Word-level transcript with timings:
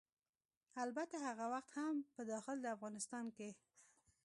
البته 0.83 1.15
هغه 1.27 1.45
وخت 1.53 1.71
هم 1.79 1.95
په 2.15 2.21
داخل 2.31 2.57
د 2.61 2.65
افغانستان 2.75 3.25
کې 3.35 3.49